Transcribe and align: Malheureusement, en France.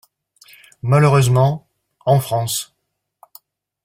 Malheureusement, 0.81 1.67
en 2.07 2.19
France. 2.19 2.73